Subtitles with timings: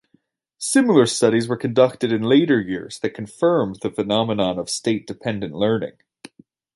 [0.57, 5.93] Similar studies were conducted in later years that confirmed the phenomenon of state-dependent learning.